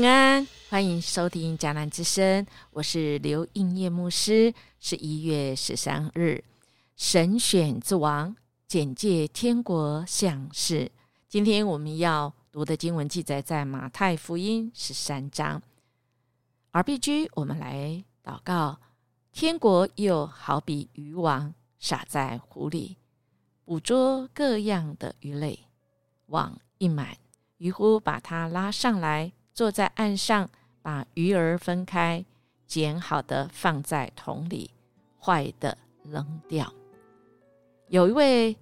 [0.00, 4.54] 平安，欢迎收听《迦南之声》，我是刘应业牧师。
[4.78, 6.44] 是一月十三日，
[6.94, 8.36] 神选之王，
[8.68, 10.92] 简介天国相事。
[11.28, 15.60] 今天我们要读的经文记载在马太福音十三章。
[16.70, 18.78] R B G，我们来祷告：
[19.32, 22.98] 天国又好比渔网撒在湖里，
[23.64, 25.58] 捕捉各样的鱼类，
[26.26, 27.16] 网一满，
[27.56, 29.32] 渔夫把它拉上来。
[29.58, 30.48] 坐在岸上，
[30.82, 32.24] 把鱼儿分开，
[32.64, 34.70] 捡好的放在桶里，
[35.20, 36.72] 坏的扔掉。
[37.88, 38.56] 有一位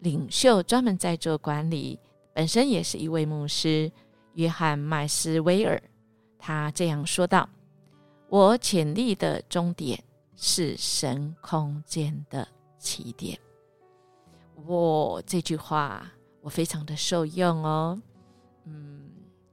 [0.00, 2.00] 领袖专门在做管理，
[2.32, 3.92] 本身也是一位牧师，
[4.32, 5.80] 约翰麦斯威尔。
[6.36, 7.48] 他这样说道
[8.28, 10.02] ：“我潜力的终点
[10.34, 13.38] 是神空间的起点。”
[14.66, 18.02] 哇，这句话我非常的受用哦。
[18.64, 18.99] 嗯。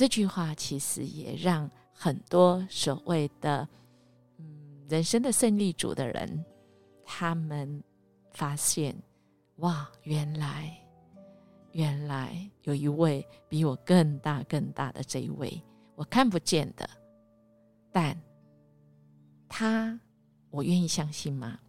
[0.00, 3.68] 这句话其实也让很多所谓的
[4.38, 6.42] 嗯人生的胜利组的人，
[7.04, 7.84] 他们
[8.30, 8.96] 发现
[9.56, 10.74] 哇，原来
[11.72, 15.62] 原来有一位比我更大更大的这一位，
[15.94, 16.88] 我看不见的，
[17.92, 18.18] 但
[19.50, 20.00] 他
[20.48, 21.60] 我愿意相信吗？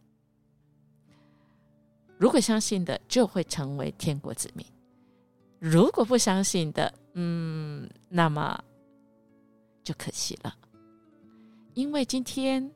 [2.17, 4.65] 如果相信的，就会成为天国子民；
[5.59, 8.63] 如果不相信的，嗯，那么
[9.83, 10.55] 就可惜了，
[11.73, 12.71] 因为今天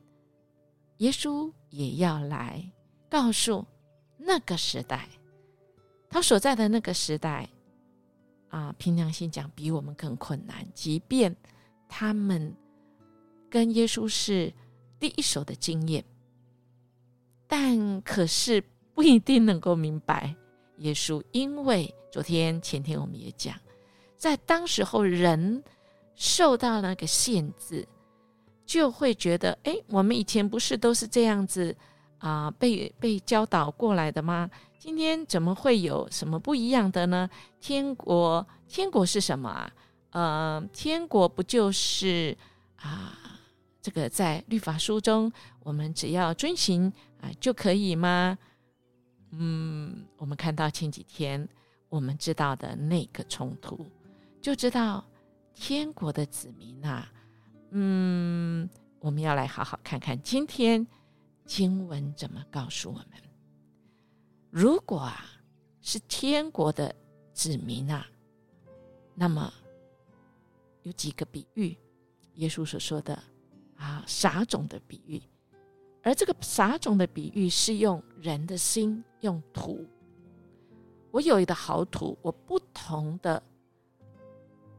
[0.98, 2.70] 耶稣也要来
[3.08, 3.64] 告诉
[4.18, 5.08] 那个时代，
[6.10, 7.48] 他所在的那个时代
[8.48, 10.66] 啊，凭良心讲，比我们更困难。
[10.74, 11.34] 即便
[11.88, 12.54] 他们
[13.48, 14.52] 跟耶稣是
[14.98, 16.04] 第一手的经验，
[17.46, 20.34] 但可是不一定能够明白
[20.78, 23.56] 耶稣，因为昨天、前天我们也讲。
[24.16, 25.62] 在当时候，人
[26.14, 27.86] 受到那个限制，
[28.64, 31.76] 就会觉得：哎，我们以前不是都是这样子
[32.18, 34.50] 啊，被被教导过来的吗？
[34.78, 37.28] 今天怎么会有什么不一样的呢？
[37.60, 39.72] 天国，天国是什么啊？
[40.10, 42.36] 呃，天国不就是
[42.76, 43.18] 啊，
[43.82, 45.30] 这个在律法书中，
[45.62, 46.90] 我们只要遵循
[47.20, 48.38] 啊就可以吗？
[49.32, 51.46] 嗯，我们看到前几天
[51.88, 53.84] 我们知道的那个冲突。
[54.46, 55.04] 就知道
[55.54, 57.12] 天国的子民啊，
[57.70, 58.70] 嗯，
[59.00, 60.86] 我们要来好好看看今天
[61.44, 63.08] 经文怎么告诉我们。
[64.48, 65.26] 如果啊
[65.80, 66.94] 是天国的
[67.32, 68.06] 子民啊，
[69.16, 69.52] 那么
[70.84, 71.76] 有几个比喻，
[72.34, 73.20] 耶稣所说的
[73.74, 75.20] 啊撒种的比喻，
[76.04, 79.84] 而这个撒种的比喻是用人的心，用土。
[81.10, 83.42] 我有一个好土，我不同的。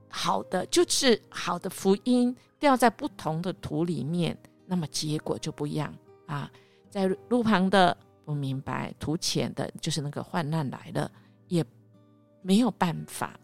[0.09, 5.93] 好的，就是好的福音掉在不同的土里面，那么结果就不一样
[6.25, 6.51] 啊。
[6.89, 7.95] 在路旁的
[8.25, 11.11] 不明白，土浅的，就是那个患难来了，
[11.47, 11.63] 也
[12.41, 13.37] 没有办法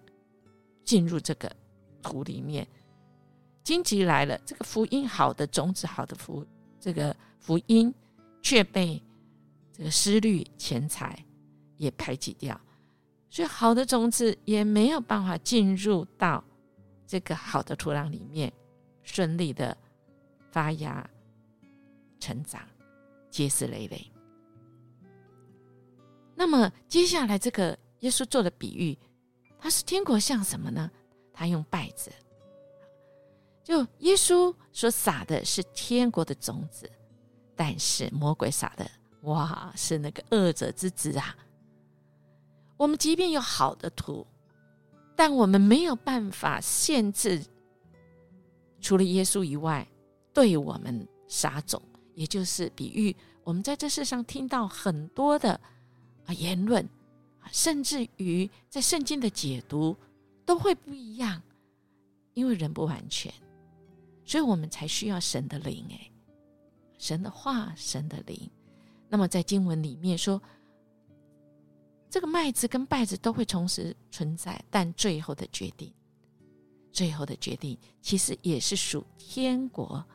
[0.83, 1.51] 进入这个
[2.01, 2.67] 土里面。
[3.63, 6.45] 荆棘来了，这个福音好的种子，好的福，
[6.79, 7.93] 这个福音
[8.41, 9.01] 却被
[9.71, 11.17] 这个思虑、钱财
[11.77, 12.59] 也排挤掉，
[13.29, 16.43] 所以好的种子也没有办法进入到。
[17.05, 18.51] 这个好的土壤里面，
[19.03, 19.77] 顺利的
[20.51, 21.07] 发芽、
[22.19, 22.61] 成长，
[23.29, 24.11] 结实累累。
[26.35, 28.97] 那么接下来，这个耶稣做的比喻，
[29.59, 30.89] 他是天国像什么呢？
[31.31, 32.11] 他用稗子，
[33.63, 36.89] 就耶稣所撒的是天国的种子，
[37.55, 38.89] 但是魔鬼撒的，
[39.21, 41.35] 哇，是那个恶者之子啊！
[42.77, 44.25] 我们即便有好的土。
[45.15, 47.43] 但我们没有办法限制，
[48.81, 49.87] 除了耶稣以外，
[50.33, 51.81] 对我们撒种，
[52.15, 53.15] 也就是比喻。
[53.43, 55.53] 我们在这世上听到很多的
[56.25, 56.87] 啊言论，
[57.51, 59.95] 甚至于在圣经的解读
[60.45, 61.41] 都会不一样，
[62.33, 63.31] 因为人不完全，
[64.25, 65.85] 所以我们才需要神的灵。
[65.89, 66.11] 诶，
[66.97, 68.49] 神的话，神的灵。
[69.09, 70.41] 那么在经文里面说。
[72.13, 75.91] 这个麦子跟稗子都会同时存在，但最后的决定，
[76.91, 80.05] 最后的决定其实也是属天国，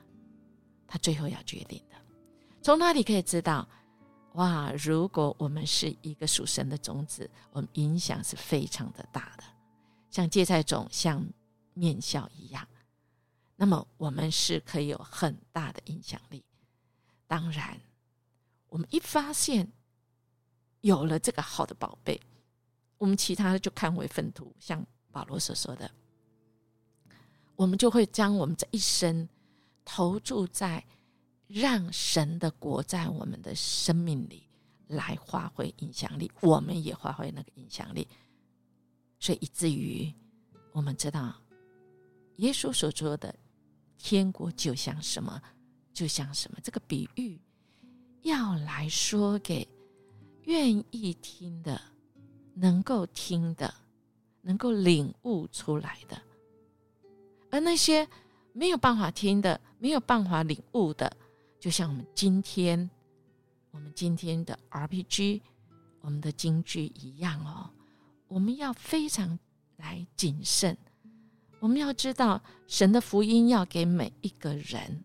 [0.86, 1.96] 他最后要决定的。
[2.62, 3.68] 从哪里可以知道？
[4.34, 4.70] 哇！
[4.78, 9.42] 如果我们是一个属神的种子，我们影响是非常的大的，
[10.08, 11.26] 像芥菜种、像
[11.74, 12.64] 面笑一样，
[13.56, 16.44] 那么我们是可以有很大的影响力。
[17.26, 17.76] 当然，
[18.68, 19.68] 我们一发现。
[20.80, 22.20] 有了这个好的宝贝，
[22.96, 24.54] 我们其他的就看为粪土。
[24.58, 25.90] 像保罗所说的，
[27.56, 29.28] 我们就会将我们这一生
[29.84, 30.84] 投注在
[31.46, 34.46] 让神的国在我们的生命里
[34.86, 38.06] 来发挥影响力，我们也发挥那个影响力，
[39.18, 40.12] 所以以至于
[40.72, 41.34] 我们知道
[42.36, 43.34] 耶稣所说的
[43.96, 45.42] 天国就像什么，
[45.92, 47.40] 就像什么，这个比喻
[48.22, 49.66] 要来说给
[50.48, 51.78] 愿意听的、
[52.54, 53.74] 能够听的、
[54.40, 56.18] 能够领悟出来的。
[57.50, 58.08] 而那些
[58.54, 61.14] 没有办法听的、没有办法领悟的，
[61.60, 62.88] 就像我们今天、
[63.72, 65.42] 我们今天的 RPG、
[66.00, 67.68] 我们的京剧一样哦，
[68.26, 69.38] 我们要非常
[69.76, 70.74] 来谨慎。
[71.60, 75.04] 我们要知道，神的福音要给每一个人，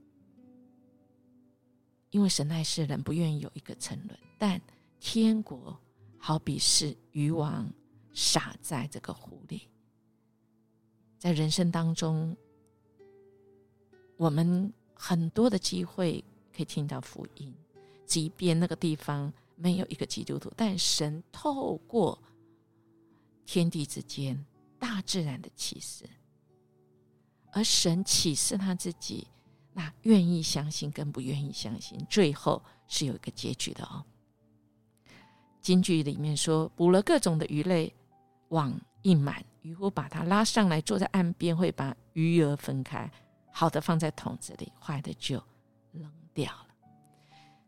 [2.11, 4.17] 因为神爱世人，不愿意有一个沉沦。
[4.37, 4.61] 但
[5.05, 5.77] 天国
[6.17, 7.69] 好比是渔网
[8.13, 9.67] 撒在这个湖里。
[11.19, 12.35] 在人生当中，
[14.15, 16.23] 我们很多的机会
[16.55, 17.53] 可以听到福音，
[18.05, 22.17] 即便那个地方没有一个基督徒，但神透过
[23.45, 24.41] 天地之间、
[24.79, 26.09] 大自然的启示，
[27.51, 29.27] 而神启示他自己，
[29.73, 34.05] 那愿意相信跟不愿意相信，最后是有一个结局的哦。
[35.63, 37.91] 京剧里面说，捕了各种的鱼类，
[38.49, 39.43] 网一满。
[39.61, 43.09] 渔夫把它拉上来，坐在岸边，会把鱼儿分开，
[43.49, 45.41] 好的放在桶子里，坏的就
[45.93, 46.67] 扔掉了。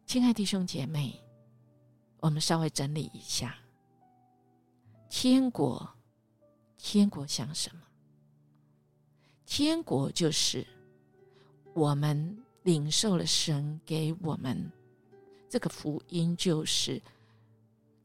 [0.06, 1.18] 亲爱弟兄姐妹，
[2.20, 3.56] 我们稍微整理一下：
[5.08, 5.90] 天国，
[6.78, 7.82] 天国像什么？
[9.46, 10.68] 天国就是
[11.74, 14.70] 我们领受了神给我们
[15.48, 17.02] 这个福音，就是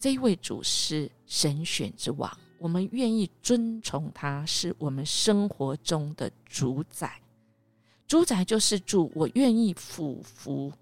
[0.01, 2.37] 这一位主是神选之王。
[2.59, 7.21] 我们愿意尊崇他，是我们生活中的主宰。
[8.07, 10.73] 主宰就是主，我愿意俯服，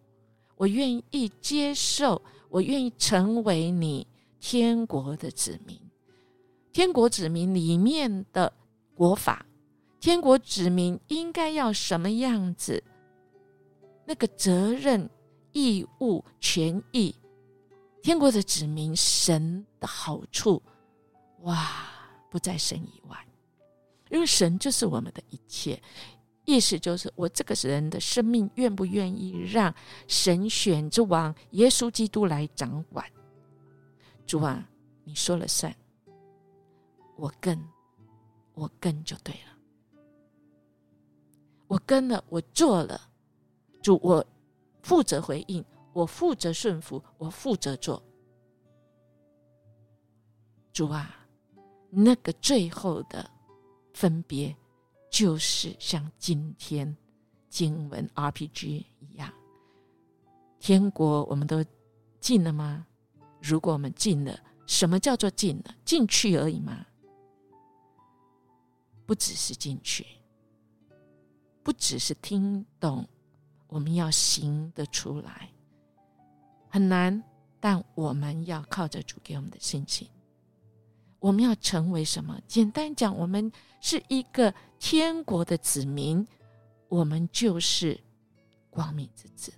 [0.56, 4.06] 我愿意接受，我愿意成为你
[4.38, 5.76] 天国的子民。
[6.72, 8.52] 天国子民里面的
[8.94, 9.44] 国法，
[10.00, 12.82] 天国子民应该要什么样子？
[14.04, 15.10] 那个责任、
[15.52, 17.14] 义务、权益，
[18.02, 20.62] 天国的子民，神的好处。
[21.42, 21.86] 哇，
[22.30, 23.26] 不在神以外，
[24.10, 25.80] 因为神就是我们的一切。
[26.44, 29.74] 意思就是，我这个人的生命愿不愿意让
[30.06, 33.04] 神选之王耶稣基督来掌管？
[34.26, 34.66] 主啊，
[35.04, 35.74] 你说了算，
[37.16, 37.62] 我跟，
[38.54, 39.58] 我跟就对了。
[41.66, 42.98] 我跟了，我做了，
[43.82, 44.24] 主，我
[44.82, 45.62] 负责回应，
[45.92, 48.02] 我负责顺服，我负责做。
[50.72, 51.14] 主啊。
[51.90, 53.30] 那个最后的
[53.94, 54.54] 分别，
[55.10, 56.94] 就是像今天
[57.48, 59.32] 经文 RPG 一样，
[60.60, 61.64] 天国我们都
[62.20, 62.86] 进了吗？
[63.40, 65.74] 如果我们进了，什么叫做进了？
[65.82, 66.84] 进去而已吗？
[69.06, 70.04] 不只是进去，
[71.62, 73.08] 不只是听懂，
[73.66, 75.50] 我们要行得出来，
[76.68, 77.22] 很难，
[77.60, 80.08] 但我们要靠着主给我们的信心。
[81.18, 82.40] 我们要成为什么？
[82.46, 86.24] 简单讲，我们是一个天国的子民，
[86.88, 87.98] 我们就是
[88.70, 89.52] 光明之子。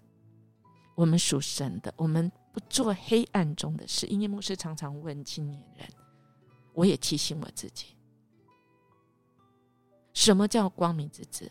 [0.94, 4.06] 我们属神的，我们不做黑暗中的事。
[4.06, 5.86] 因为牧师常常问青年人，
[6.72, 7.94] 我也提醒我自己：
[10.14, 11.50] 什么叫光明之子？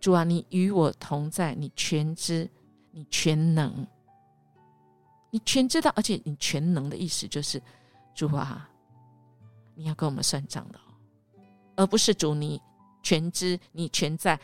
[0.00, 2.50] 主啊，你与我同在，你全知，
[2.90, 3.86] 你全能，
[5.34, 7.60] 你全知道，而且你全能的意思就是
[8.14, 8.70] 主啊。
[9.74, 10.78] 你要跟我们算账的，
[11.74, 12.62] 而不是主你
[13.02, 14.38] 全知你全在，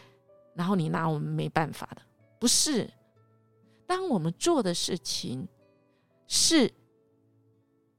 [0.53, 2.03] 然后你拿我们没办法的，
[2.41, 2.91] 不是。
[3.87, 5.47] 当我们做的事情
[6.27, 6.69] 是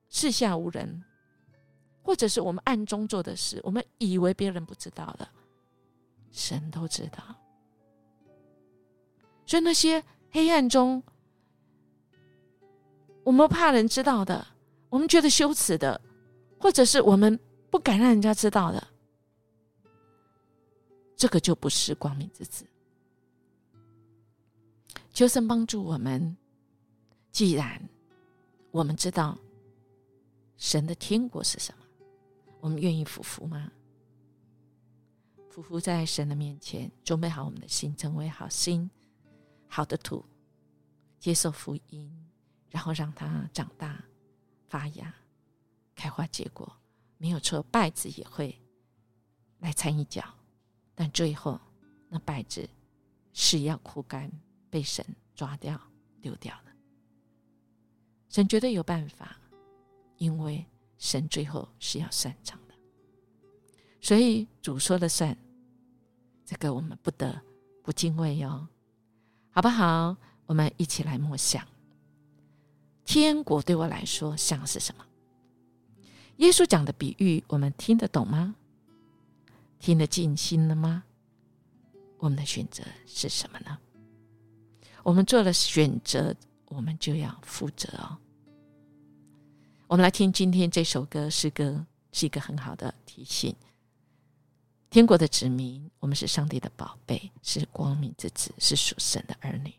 [0.10, 1.02] 四下无人，
[2.04, 5.26] 或者是我们暗中做的事，我们以为别人不知道的，
[6.30, 7.24] 神都知道。
[9.46, 11.02] 所以那些黑暗中，
[13.24, 14.46] 我们怕人知道的，
[14.90, 16.00] 我们觉得羞耻的。
[16.60, 17.40] 或者是我们
[17.72, 18.88] 不敢让人家知道的，
[21.16, 22.64] 这个就不是光明之子。
[25.12, 26.38] 求神帮助我们。
[27.32, 27.82] 既然
[28.70, 29.36] 我们知道
[30.58, 31.86] 神的天国是什么，
[32.60, 33.72] 我们愿意服服吗？
[35.50, 38.88] 服服在神的面前，准备好我们的心，成为好心、
[39.68, 40.24] 好的土，
[41.20, 42.14] 接受福音，
[42.72, 44.04] 然后让它长大
[44.68, 45.14] 发芽。
[45.94, 46.76] 开花结果
[47.20, 48.60] 没有错，败子也会
[49.60, 50.24] 来掺一脚，
[50.96, 51.62] 但最后
[52.10, 52.68] 那败子
[53.34, 54.32] 是要枯干，
[54.72, 55.80] 被神抓掉
[56.20, 56.72] 丢掉的。
[58.30, 59.38] 神觉得有办法，
[60.18, 60.66] 因为
[60.98, 62.74] 神最后是要算账的，
[64.00, 65.38] 所以主说了算。
[66.44, 67.42] 这个我们不得
[67.82, 68.68] 不敬畏哟，
[69.52, 70.18] 好不好？
[70.48, 71.66] 我们一起来默想，
[73.12, 75.06] 天国对我来说像是什么？
[76.38, 78.56] 耶稣讲的比喻，我们听得懂吗？
[79.82, 81.04] 听得进心了吗？
[82.20, 83.78] 我们的选择是什么呢？
[85.04, 86.34] 我们做了选择，
[86.70, 88.18] 我们就要负责哦。
[89.88, 93.54] 我们来听今天这首歌，诗歌是一个很好的提醒。
[94.90, 99.74] 天国的子民，我们是上帝的宝贝，是光明之子，是属神的儿女。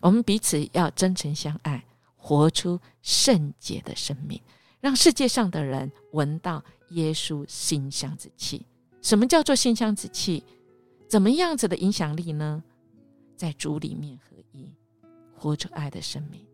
[0.00, 1.82] 我们彼此要真诚相爱，
[2.24, 4.40] 活出圣洁的生命，
[4.80, 8.64] 让世界上的人闻到耶稣馨香之气。
[9.00, 10.44] 什么叫做馨香之气？
[11.08, 12.62] 怎么样子的影响力呢？
[13.36, 14.72] 在主里面合一，
[15.34, 16.46] 活出爱的生命，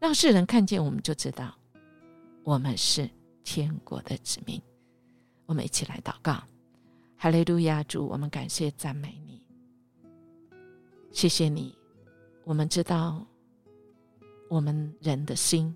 [0.00, 1.56] 让世人看见我们，就知道
[2.42, 3.08] 我们是
[3.44, 4.60] 天国的子民。
[5.46, 6.42] 我们一起来祷告。
[7.16, 7.80] 哈利路亚！
[7.84, 9.40] 主，我们感谢赞美你，
[11.12, 11.78] 谢谢你。
[12.42, 13.24] 我们知道
[14.48, 15.74] 我们人的心，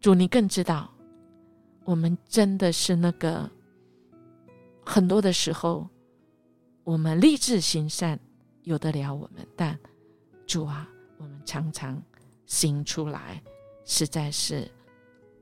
[0.00, 0.92] 主，你更知道
[1.84, 3.48] 我们真的是那个
[4.84, 5.88] 很多的时候，
[6.84, 8.18] 我们立志行善，
[8.62, 9.78] 有得了我们，但
[10.46, 12.02] 主啊，我们常常
[12.46, 13.42] 行出来，
[13.84, 14.70] 实在是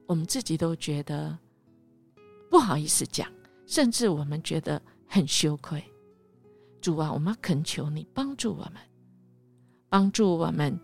[0.07, 1.39] 我们自己都觉得
[2.51, 3.31] 不好意思讲。
[3.67, 5.85] 甚至我们觉得很羞愧，
[6.81, 8.77] 主啊，我们恳求你帮助我们，
[9.91, 10.79] 帮助我们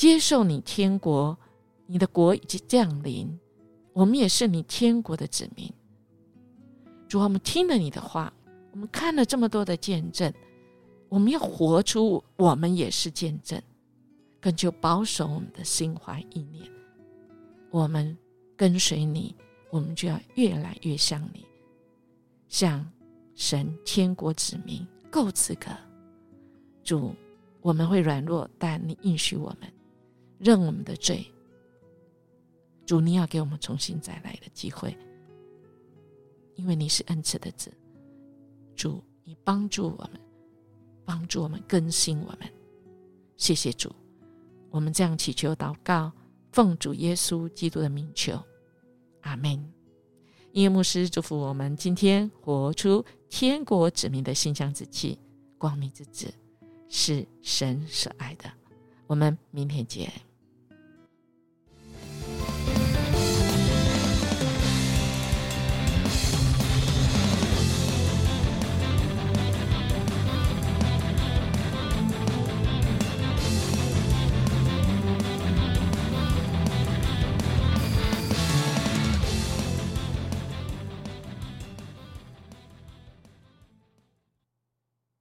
[0.00, 1.36] 接受你天国，
[1.84, 3.38] 你的国已经降临，
[3.92, 5.70] 我们也是你天国的子民。
[7.06, 8.32] 主，我们听了你的话，
[8.72, 10.32] 我们看了这么多的见证，
[11.10, 13.60] 我们要活出我们也是见证，
[14.40, 16.66] 更就保守我们的心怀意念。
[17.70, 18.16] 我们
[18.56, 19.36] 跟随你，
[19.68, 21.44] 我们就要越来越像你。
[22.48, 22.90] 像
[23.34, 24.80] 神天国子民
[25.10, 25.66] 够资格，
[26.82, 27.14] 主，
[27.60, 29.70] 我们会软弱，但你应许我们，
[30.40, 31.24] 认我们的罪。
[32.86, 34.96] 主，你要给我们重新再来的机会，
[36.56, 37.72] 因为你是恩赐的子。
[38.74, 40.20] 主，你帮助我们，
[41.04, 42.52] 帮助我们更新我们。
[43.36, 43.94] 谢谢主，
[44.70, 46.10] 我们这样祈求祷告，
[46.50, 48.42] 奉主耶稣基督的名求，
[49.20, 49.52] 阿门。
[50.52, 55.16] 音乐牧师祝福我们今天活出天国子民的馨香之气，
[55.58, 56.32] 光明之子
[56.88, 58.50] 是神所爱的。
[59.06, 60.10] 我们明天见。